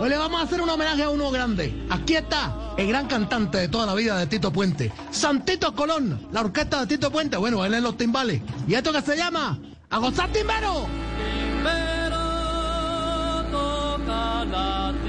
[0.00, 1.74] Hoy le vamos a hacer un homenaje a uno grande.
[1.90, 6.42] Aquí está el gran cantante de toda la vida de Tito Puente, Santito Colón, la
[6.42, 7.36] orquesta de Tito Puente.
[7.36, 8.40] Bueno, él en los timbales.
[8.66, 9.58] ¿Y esto que se llama?
[9.90, 10.86] ¡A gozar timbero!
[14.48, 15.07] Timba,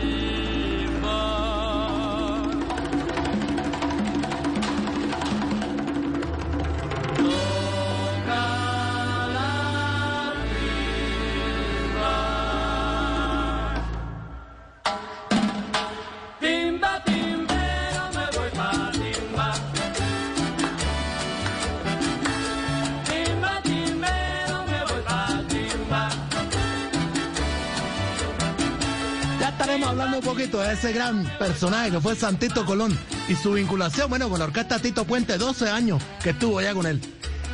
[30.20, 32.98] un poquito de ese gran personaje que fue Santito Colón
[33.30, 36.86] y su vinculación, bueno, con la orquesta Tito Puente, 12 años que estuvo ya con
[36.86, 37.00] él.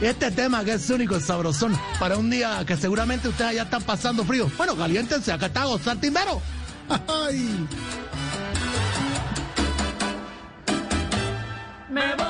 [0.02, 3.84] Este tema que es único, el sabrosón, para un día que seguramente ustedes ya están
[3.84, 4.50] pasando frío.
[4.58, 6.42] Bueno, caliéntense, acá está Gozar Timbero.
[7.08, 7.68] ¡Ay!
[11.90, 12.25] Me voy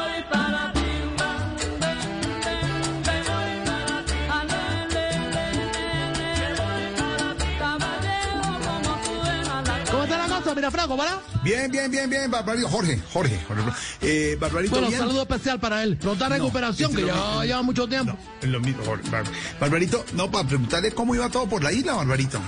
[10.56, 10.98] ¿Cómo está la cosa?
[10.98, 11.20] Mira, Franco, ¿para?
[11.44, 12.68] Bien, bien, bien, bien, Barbarito.
[12.70, 13.64] Jorge, Jorge, Jorge.
[14.02, 15.00] Eh, Barbarito, Bueno, bien.
[15.00, 15.98] saludo especial para él.
[15.98, 18.18] Pronta recuperación, este que ya lleva mucho tiempo.
[18.42, 19.10] No, lo mismo, Jorge.
[19.10, 19.26] Bar-
[19.60, 22.40] Barbarito, no, para preguntarle cómo iba todo por la isla, Barbarito.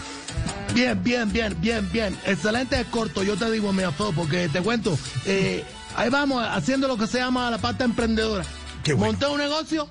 [0.73, 2.17] Bien, bien, bien, bien, bien.
[2.25, 5.64] Excelente corto, yo te digo, mi afo, porque te cuento, eh,
[5.95, 8.43] ahí vamos haciendo lo que se llama la parte emprendedora.
[8.83, 9.14] Qué bueno.
[9.14, 9.87] Monté un negocio,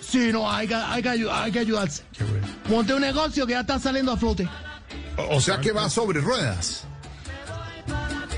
[0.00, 2.02] sí, no, hay que, hay que, ayu- hay que ayudarse.
[2.16, 2.46] Qué bueno.
[2.70, 4.48] Monté un negocio que ya está saliendo a flote.
[5.18, 6.84] O, o sea que va sobre ruedas.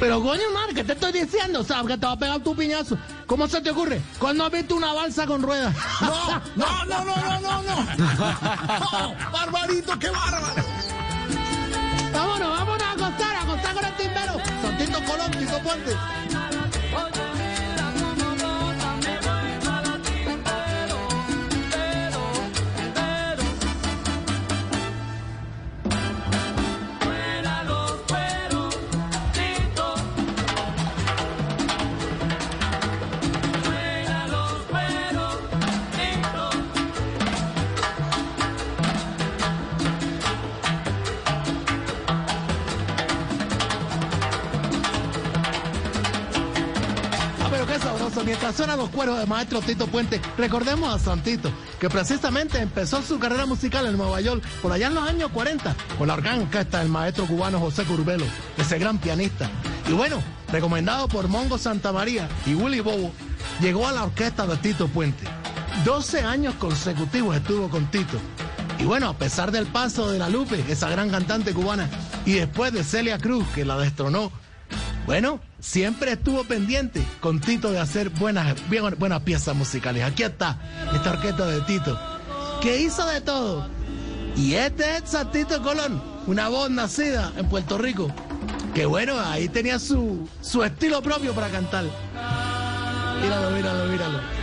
[0.00, 1.60] Pero coño, madre, ¿qué te estoy diciendo?
[1.60, 2.98] O sea, que te va a pegar tu piñazo.
[3.26, 4.00] ¿Cómo se te ocurre?
[4.18, 5.74] ¿Cuándo has visto una balsa con ruedas?
[6.00, 9.14] No, no, no, no, no, no, no.
[9.32, 10.62] Barbarito, qué bárbaro.
[12.12, 14.32] vámonos, vámonos a acostar, a acostar con el timbero.
[14.62, 15.96] Santito Colón, Tito Puente.
[48.14, 48.24] Sabroso.
[48.24, 53.18] Mientras suenan los cueros de maestro Tito Puente, recordemos a Santito, que precisamente empezó su
[53.18, 56.88] carrera musical en Nueva York por allá en los años 40, con la orquesta del
[56.88, 58.24] maestro cubano José Curbelo,
[58.56, 59.50] ese gran pianista.
[59.88, 63.12] Y bueno, recomendado por Mongo Santamaría y Willy Bobo,
[63.60, 65.24] llegó a la orquesta de Tito Puente.
[65.84, 68.18] 12 años consecutivos estuvo con Tito.
[68.78, 71.88] Y bueno, a pesar del paso de la Lupe, esa gran cantante cubana,
[72.26, 74.32] y después de Celia Cruz, que la destronó,
[75.06, 78.54] bueno, siempre estuvo pendiente con Tito de hacer buenas,
[78.98, 80.04] buenas piezas musicales.
[80.04, 80.58] Aquí está
[80.94, 81.98] esta orquesta de Tito,
[82.60, 83.68] que hizo de todo.
[84.36, 88.10] Y este es Santito Colón, una voz nacida en Puerto Rico,
[88.74, 91.84] que bueno, ahí tenía su, su estilo propio para cantar.
[93.22, 94.33] Míralo, míralo, míralo.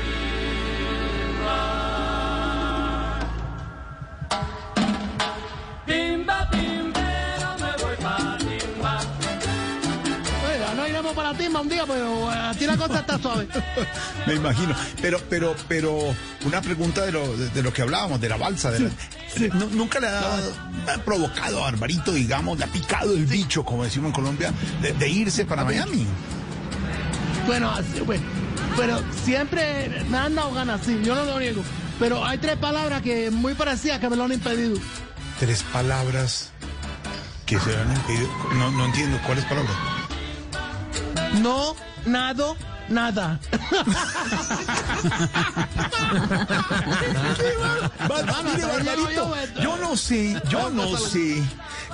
[11.31, 13.47] La timba un día, pero eh, aquí la cosa está suave.
[14.27, 14.75] Me imagino.
[15.01, 16.15] Pero, pero, pero,
[16.45, 18.71] una pregunta de lo, de, de lo que hablábamos, de la balsa.
[18.71, 18.89] De la-
[19.55, 24.07] Nu- nunca le ha, provocado a Barbarito, digamos, le ha picado el bicho, como decimos
[24.09, 24.51] en Colombia,
[24.81, 26.05] de, de irse para Miami.
[27.47, 28.23] Bueno, así, bueno,
[28.77, 31.63] pero siempre me han dado ganas, sí, yo no lo niego.
[31.99, 34.77] Pero hay tres palabras que muy parecidas que me lo han impedido.
[35.39, 36.49] Tres palabras
[37.45, 38.27] que se han impedido.
[38.55, 39.73] No, no entiendo cuáles palabras.
[41.39, 41.75] No,
[42.05, 42.57] nado,
[42.89, 43.39] nada.
[48.43, 51.43] Mire, Barbarito, yo no sé, yo no sé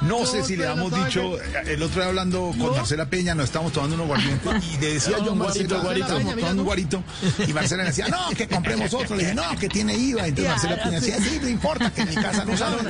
[0.02, 2.78] No sé si le sabe dicho, eh, el otro día hablando con.
[2.78, 6.62] Marcela Peña, nos estábamos tomando unos guardientes y le decía yo a un Marcela, tomando
[6.62, 7.04] un guarito
[7.48, 9.16] y Marcela le decía, no, que compremos otro.
[9.16, 10.28] Le dije, no, que tiene IVA.
[10.28, 12.88] Entonces Marcela Peña decía, sí, no importa, que en mi casa no saben.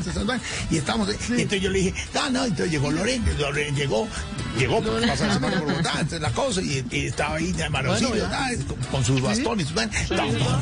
[0.69, 4.07] Y estamos, y entonces yo le dije, no, no, entonces llegó Loren, Loren llegó,
[4.57, 7.69] llegó por pasar la semana por Bogotá, entonces la cosa, y, y estaba ahí de
[7.69, 8.27] Maroncillo,
[8.92, 9.68] con, sus bastones,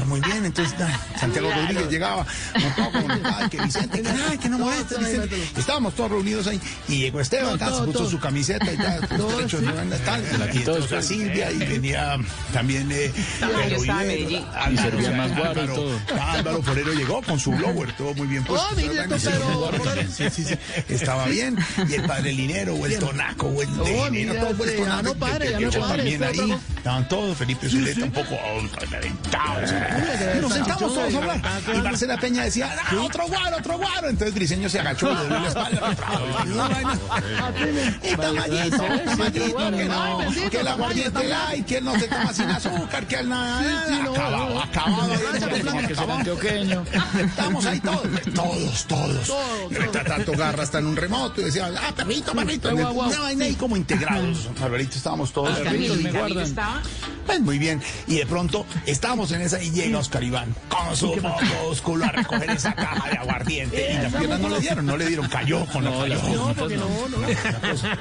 [0.07, 0.75] muy bien, entonces
[1.19, 2.25] Santiago Rodríguez llegaba,
[2.59, 5.49] montado con, ay, que Vicente, que, ay, que no moleste, Vicente.
[5.57, 8.09] Estábamos todos reunidos ahí, y llegó Esteban, No, se puso todo.
[8.09, 8.99] su camiseta y tal,
[9.49, 9.57] sí.
[10.53, 12.17] y entonces Silvia, y venía
[12.53, 13.11] también eh,
[14.71, 15.99] Y servía más guaro y Álvaro, todo.
[16.21, 18.67] Álvaro Forero llegó con su blower, todo muy bien puesto.
[18.71, 20.55] Oh, mire, esto, pero- Sí, sí, sí,
[20.89, 21.57] estaba bien,
[21.89, 25.13] y el padre Linero, o el Tonaco, o el Oh, mira, Linero, todo puesto no
[25.15, 28.61] padre, ya no padre, también ese ahí, otro- estaban todos, Felipe Zuleta un poco oh.
[28.61, 31.41] Y nos sentamos todos a hablar.
[31.73, 34.07] Y Marcela Peña decía, ah, otro guaro, otro guaro.
[34.07, 35.95] Entonces Briseño se agachó y le dio la espalda.
[38.03, 40.19] Y Tamayito, Tamayito, que no,
[40.51, 44.61] que el aguardiente light, que él no se toma sin azúcar, que él nada, acabado,
[44.61, 45.13] acabado.
[47.19, 49.33] Estamos ahí todos, todos, todos.
[49.71, 52.69] Está tanto garra hasta en un remoto y decía, ah, perrito, perrito.
[52.75, 54.49] Una vaina ahí como integrados.
[54.61, 55.57] Alvarito, estábamos todos.
[55.57, 56.74] Me Camilo guardan.
[57.25, 57.81] Pues muy bien.
[58.07, 61.15] Y de pronto estábamos en esa y llega Oscar Iván con su
[61.63, 63.93] músculo a recoger esa caja de aguardiente.
[63.93, 66.15] Y las piernas no le dieron, no le dieron, cayó con la No, cayó.
[66.15, 67.17] las No, porque no, no.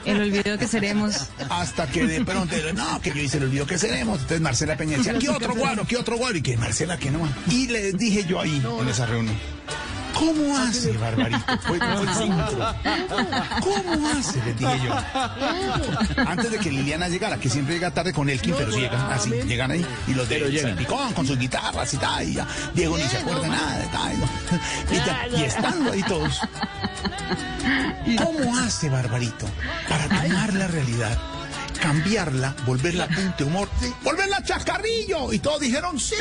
[0.05, 1.29] El olvido que seremos.
[1.49, 4.17] Hasta que de pronto, no, que yo hice el olvido que seremos.
[4.21, 5.87] Entonces Marcela Peña decía, ¿qué otro guaro?
[5.87, 6.37] ¿Qué otro guaro?
[6.37, 7.29] Y que Marcela que no.
[7.51, 9.37] Y le dije yo ahí, en esa reunión.
[10.25, 11.59] ¿Cómo hace, Barbarito?
[11.67, 12.75] Fue, fue el centro.
[13.61, 14.43] ¿Cómo hace?
[14.45, 14.95] Le dije yo.
[16.27, 19.31] Antes de que Liliana llegara, que siempre llega tarde con Elkin, pero sí llegan así,
[19.31, 19.87] llegan ahí.
[20.07, 20.61] Y los de.
[20.61, 22.29] Salpicón con sus guitarras y tal.
[22.29, 22.47] Y ya.
[22.75, 24.21] Diego ni se acuerda nada de tal.
[24.21, 25.37] ¿no?
[25.37, 26.41] Y, y estando ahí todos.
[28.19, 29.47] ¿Cómo hace, Barbarito,
[29.89, 31.19] para tomar la realidad?
[31.81, 33.69] Cambiarla, volverla punto de humor,
[34.03, 35.33] volverla chascarrillo.
[35.33, 36.15] Y todos dijeron sí.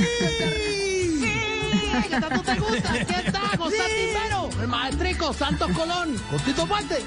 [2.01, 2.94] ¿Qué tanto te gusta?
[3.06, 3.42] ¿Qué está?
[3.56, 7.04] Gonzalo Timbero, el maestrico Santos Colón, con Tito Puente.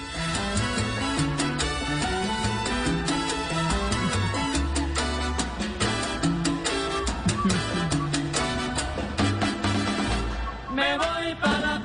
[10.72, 11.84] Me voy para la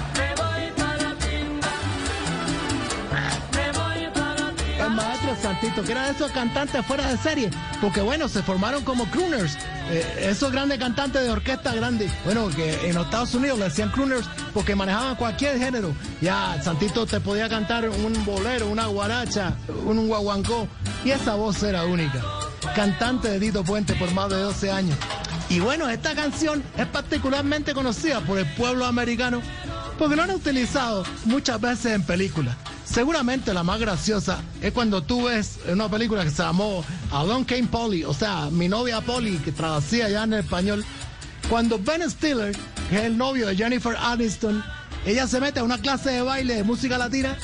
[5.41, 7.49] Santito, que era de esos cantantes fuera de serie,
[7.81, 9.57] porque bueno, se formaron como crooners,
[9.89, 13.89] eh, esos grandes cantantes de orquesta grande, bueno, que en los Estados Unidos le decían
[13.91, 15.93] crooners porque manejaban cualquier género.
[16.21, 19.55] Ya, Santito te podía cantar un bolero, una guaracha,
[19.85, 20.67] un guaguancó,
[21.03, 22.21] y esa voz era única.
[22.75, 24.97] Cantante de Dito Puente por más de 12 años.
[25.49, 29.41] Y bueno, esta canción es particularmente conocida por el pueblo americano
[30.01, 32.55] porque lo han utilizado muchas veces en películas.
[32.93, 37.45] Seguramente la más graciosa es cuando tú ves una película que se llamó A Don
[37.45, 40.83] Came Polly, o sea, mi novia Polly, que traducía ya en español.
[41.49, 42.53] Cuando Ben Stiller,
[42.89, 44.61] que es el novio de Jennifer Aniston,
[45.05, 47.37] ella se mete a una clase de baile de música latina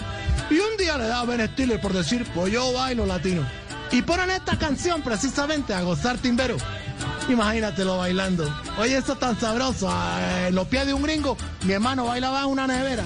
[0.49, 3.47] y un día le da a Ben Stiller por decir, pues yo bailo latino.
[3.89, 6.57] Y ponen esta canción precisamente a gozar timbero.
[7.29, 8.53] Imagínatelo bailando.
[8.77, 9.87] Oye, eso es tan sabroso.
[9.89, 13.03] ah, En los pies de un gringo, mi hermano bailaba en una nevera.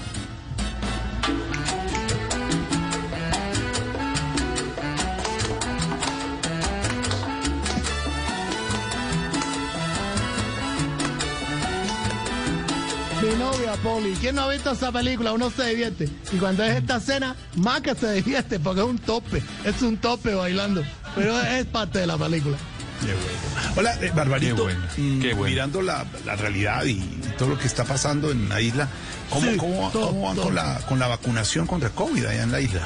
[13.32, 14.14] Mi novia Polly.
[14.20, 15.32] ¿Quién no ha visto esa película?
[15.32, 16.10] Uno se divierte.
[16.34, 19.42] Y cuando es esta escena, más que se divierte porque es un tope.
[19.64, 20.84] Es un tope bailando.
[21.16, 22.58] Pero es parte de la película.
[23.00, 23.72] Qué bueno.
[23.78, 24.56] Hola, eh, Barbarito.
[24.56, 25.50] Qué bueno, qué bueno.
[25.50, 27.00] Mirando la, la realidad y,
[27.38, 28.90] todo lo que está pasando en la isla,
[29.30, 30.46] ¿cómo, Sí, cómo, todo, cómo van todo.
[30.46, 32.82] con la, con la vacunación contra COVID allá en la isla?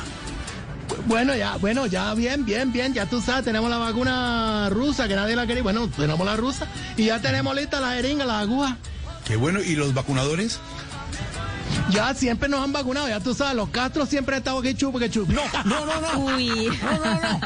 [1.08, 2.94] Bueno, ya, bueno, ya bien, bien, bien.
[2.94, 5.64] Ya tú sabes, tenemos la vacuna rusa que nadie la quería.
[5.64, 8.78] Bueno, tenemos la rusa y ya tenemos lista la jeringa, la aguja.
[9.26, 9.62] Qué bueno.
[9.62, 10.60] ¿Y los vacunadores?
[11.90, 14.98] Ya siempre nos han vacunado, ya tú sabes, los Castros siempre han estado aquí chupo
[14.98, 15.32] que chupo.
[15.32, 16.20] No, no, no, no.
[16.36, 16.72] Uy.
[16.82, 17.40] No, no, no.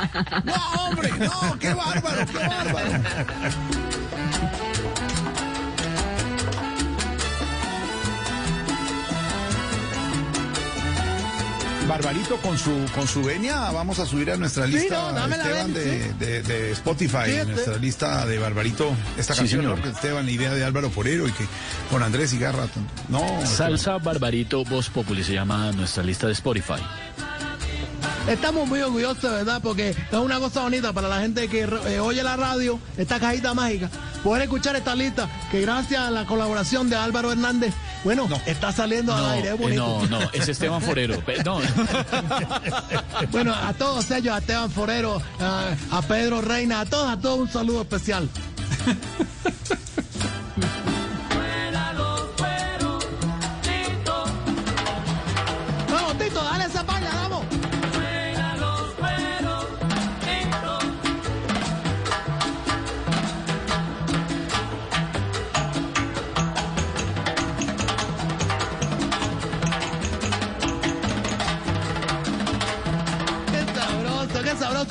[0.43, 1.12] No, hombre.
[1.19, 3.03] No, qué bárbaro, qué bárbaro.
[11.89, 15.74] Barbarito, con su, con su venia vamos a subir a nuestra Sí, lista, no, Esteban,
[15.74, 16.10] de, sí.
[16.19, 19.81] de- de Spotify, Sí, nuestra lista de Barbarito, esta canción.
[19.81, 21.46] Que Esteban, la idea de Álvaro Forero y que
[21.89, 22.67] con Andrés Cigarra.
[23.10, 26.79] No, Salsa Barbarito Voz Populi se llama nuestra lista de Spotify.
[28.29, 29.59] Estamos muy orgullosos, ¿verdad?
[29.62, 33.53] Porque es una cosa bonita para la gente que eh, oye la radio, esta cajita
[33.55, 33.89] mágica,
[34.24, 38.39] poder escuchar esta lista que gracias a la colaboración de Álvaro Hernández, bueno, No.
[38.45, 40.01] está saliendo al No, aire, es eh, bonito.
[40.09, 41.15] no, no, es Esteban Forero.
[41.43, 41.59] No,
[43.31, 47.39] Bueno, a todos ellos, a Esteban Forero, a, a Pedro Reina, a todos, a todos
[47.39, 48.29] un saludo especial.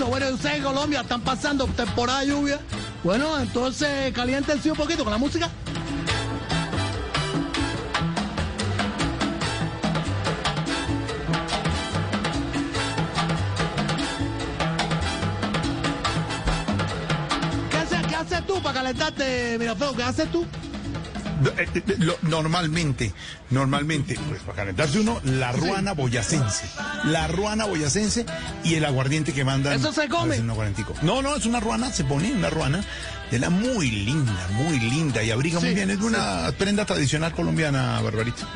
[0.06, 2.60] Bueno, ustedes en Colombia están pasando temporada de lluvia.
[3.02, 5.50] Bueno, entonces caliéntense un poquito con la música.
[17.70, 19.96] ¿Qué haces, qué tú para calentarte, Miraflor?
[19.96, 20.46] ¿Qué haces tú?
[21.56, 23.12] Eh, eh, lo- normalmente,
[23.50, 26.64] normalmente, pues para calentarse uno, la ruana boyacense.
[27.04, 28.26] La ruana boyacense
[28.64, 29.74] y el aguardiente que mandan.
[29.74, 30.36] ¿Eso se come?
[31.02, 32.84] No, no, es una ruana, se pone una ruana
[33.30, 35.90] de la muy linda, muy linda y abriga muy bien.
[35.90, 38.46] Es una prenda tradicional colombiana, Barbarito.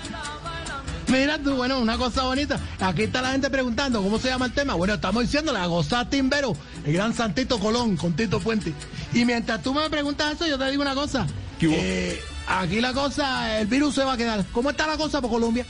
[1.09, 2.59] Mira tú, bueno, una cosa bonita.
[2.81, 4.75] Aquí está la gente preguntando cómo se llama el tema.
[4.75, 8.73] Bueno, estamos diciéndole a gozar Timbero, el gran Santito Colón con Tito Puente.
[9.13, 11.27] Y mientras tú me preguntas eso, yo te digo una cosa.
[11.59, 11.77] ¿Qué hubo?
[11.79, 14.45] Eh, aquí la cosa, el virus se va a quedar.
[14.53, 15.67] ¿Cómo está la cosa por Colombia?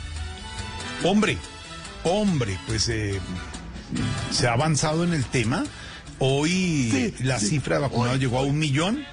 [1.05, 1.37] Hombre,
[2.05, 3.21] hombre, pues eh,
[4.31, 5.65] se ha avanzado en el tema.
[6.19, 6.89] Hoy
[7.19, 7.49] Sí, la sí.
[7.49, 8.21] cifra de vacunados Hoy.
[8.21, 9.05] llegó a un millón.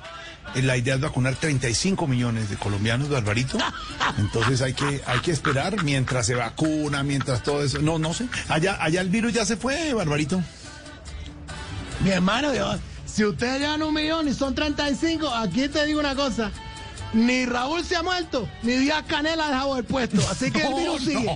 [0.56, 3.58] Eh, La idea es vacunar 35 millones de colombianos, Barbarito.
[4.18, 7.80] Entonces hay que, hay que esperar mientras se vacuna, mientras todo eso.
[7.82, 8.28] No, no sé.
[8.48, 10.42] Allá, allá el virus ya se fue, Barbarito.
[12.04, 12.50] Mi hermano,
[13.06, 16.52] si ustedes llevan un millón y son 35, aquí te digo una cosa.
[17.14, 20.22] Ni Raúl se ha muerto, ni Díaz Canela ha dejado el puesto.
[20.30, 21.36] Así que el virus sigue.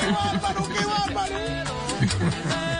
[0.00, 2.71] ¡Qué bárbaro, qué bárbaro!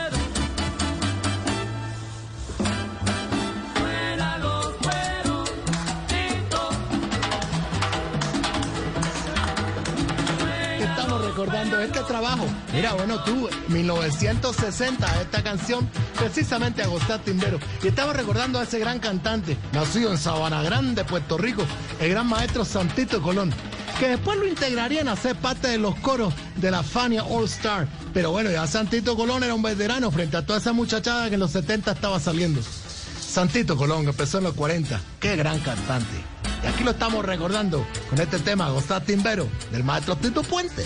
[11.43, 12.47] Recordando este trabajo.
[12.73, 17.59] Mira, bueno, tú, 1960, esta canción, precisamente Agostar Timbero.
[17.83, 21.65] Y estamos recordando a ese gran cantante, nacido en Sabana Grande, Puerto Rico,
[22.01, 23.53] el gran maestro Santito Colón,
[23.99, 27.89] que después lo integrarían a ser parte de los coros de la Fania All Star.
[28.15, 31.41] Pero bueno, ya Santito Colón era un veterano frente a toda esa muchachada que en
[31.41, 32.61] los 70 estaba saliendo.
[32.63, 35.01] Santito Colón, empezó en los 40.
[35.19, 36.23] Qué gran cantante.
[36.63, 40.85] Y aquí lo estamos recordando con este tema, Gozar Timbero, del maestro Tito Puente.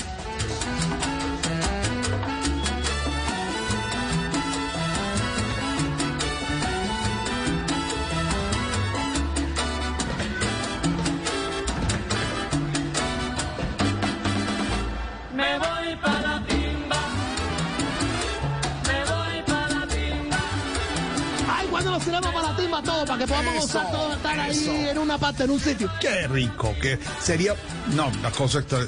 [22.21, 24.71] Para la timba todo, para que podamos Eso, gozar todos, estar ahí eso.
[24.73, 25.91] en una parte, en un sitio.
[26.01, 27.55] Qué rico, que sería.
[27.95, 28.81] No, la cosa extra.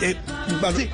[0.00, 0.16] Eh,
[0.76, 0.90] Sí.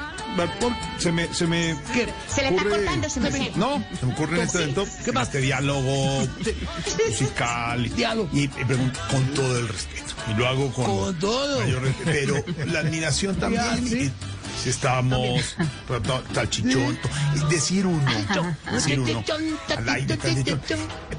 [0.98, 1.76] Se me, se me.
[1.92, 2.06] ¿Qué?
[2.32, 3.50] Se le está ocurre- cortando, se me.
[3.56, 5.24] No, se me ocurre en este evento ¿Qué pasa?
[5.26, 5.82] este diálogo
[7.08, 8.28] musical y, Diálogo.
[8.32, 10.14] y, y pregunto con todo el respeto.
[10.30, 11.60] Y lo hago con, Con todo.
[11.60, 13.88] mayor respeto, pero la admiración también.
[13.88, 14.12] Sí.
[14.62, 15.56] Si estamos
[17.34, 18.04] y decir uno,
[18.72, 19.24] decir uno,
[19.76, 20.16] al aire,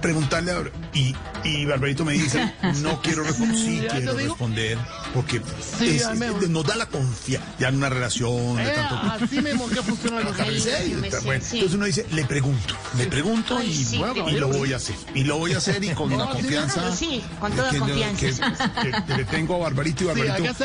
[0.01, 0.63] preguntarle a,
[0.94, 4.78] y, y Barbarito me dice, no quiero responder, sí quiero responder,
[5.13, 5.42] porque
[5.82, 9.68] es- es- nos da la confianza, ya en una relación de Eh, tanto así mismo
[9.70, 10.22] que funciona
[11.42, 11.56] sí.
[11.58, 13.86] Entonces uno dice, le pregunto, le pregunto y,
[14.30, 14.96] y lo voy a hacer.
[15.13, 16.96] Y lo voy a hacer y con sí, confianza.
[16.96, 18.74] sí, con toda confianza.
[19.08, 20.56] Que, le tengo a Barbarito y Barbarito.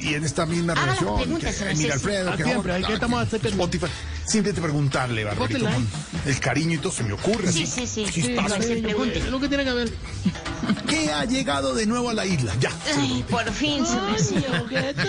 [0.00, 1.40] y en esta misma las relación.
[1.74, 1.94] Mira.
[1.94, 3.86] Alfredo, que siempre, hay que estamos que- Spotify.
[4.26, 5.88] Siempre te preguntarle, Barbarito, con
[6.26, 7.50] el cariño y todo se me ocurre.
[7.52, 8.12] Sí, así, sí, sí.
[8.22, 8.56] chispazo.
[8.56, 9.18] que se pregunte.
[9.18, 9.92] Es lo que tiene que ver.
[10.88, 12.54] ¿Qué ha llegado de nuevo a la isla?
[12.60, 12.70] Ya.
[12.96, 14.36] Ay, por fin se me hace.
[14.36, 15.02] Ay, ojete.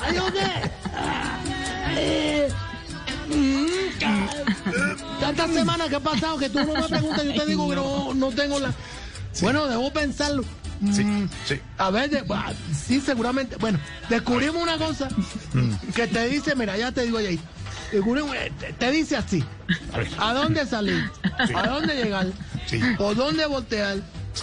[0.00, 0.70] Ay, ojete.
[1.86, 2.48] Ay,
[5.20, 8.14] tantas semanas que he pasado que tú no me preguntas, yo te digo que no,
[8.14, 8.72] no tengo la.
[9.40, 10.44] Bueno, debo pensarlo.
[10.92, 11.60] Sí, Mm, sí.
[11.78, 12.52] A ver, de- ah,
[12.86, 13.56] sí, seguramente.
[13.56, 15.08] Bueno, descubrimos una cosa
[15.94, 17.38] que te dice, mira, ya te digo ahí.
[17.92, 19.44] Eh, te, dice así:
[19.92, 20.08] A ver.
[20.18, 21.08] ¿a dónde salir?
[21.46, 21.52] Sí.
[21.54, 22.26] ¿A dónde llegar?
[22.66, 22.80] Sí.
[22.98, 23.98] ¿Por dónde voltear?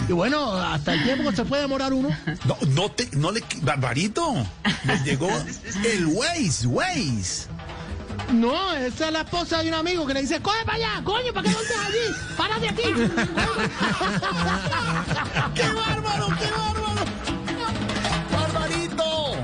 [0.08, 2.08] Y bueno, hasta el tiempo que se puede demorar uno.
[2.46, 4.32] No, no te, no le, Barbarito,
[4.84, 5.28] le llegó
[5.84, 7.46] el Waze, Waze.
[8.32, 11.32] No, esa es la esposa de un amigo que le dice, coge para allá, coño,
[11.32, 11.98] ¿para qué volteas allí?
[12.36, 12.82] ¡Párate aquí!
[15.54, 17.04] ¡Qué bárbaro, qué bárbaro!
[18.32, 19.36] ¡Barbarito!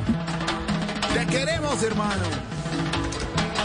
[1.12, 2.24] Te queremos, hermano.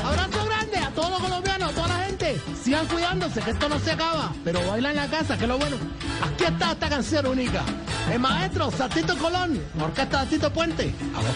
[0.04, 2.42] Abrazo grande a todos los colombianos, a toda la gente.
[2.62, 4.34] Sigan cuidándose, que esto no se acaba.
[4.44, 5.78] Pero baila en la casa, que es lo bueno.
[6.22, 7.64] Aquí está esta canción única.
[8.12, 11.36] El maestro Satito Colón, orquesta de Tito Puente, a los